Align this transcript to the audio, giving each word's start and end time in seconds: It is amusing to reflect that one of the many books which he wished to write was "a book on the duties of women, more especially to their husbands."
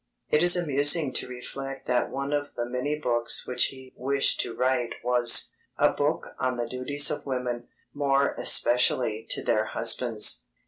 It 0.31 0.41
is 0.41 0.57
amusing 0.57 1.13
to 1.13 1.27
reflect 1.27 1.85
that 1.85 2.09
one 2.09 2.33
of 2.33 2.55
the 2.55 2.67
many 2.67 2.97
books 2.97 3.45
which 3.45 3.65
he 3.65 3.93
wished 3.95 4.39
to 4.39 4.55
write 4.55 4.95
was 5.03 5.53
"a 5.77 5.93
book 5.93 6.29
on 6.39 6.57
the 6.57 6.67
duties 6.67 7.11
of 7.11 7.27
women, 7.27 7.67
more 7.93 8.33
especially 8.39 9.27
to 9.29 9.43
their 9.43 9.65
husbands." 9.65 10.45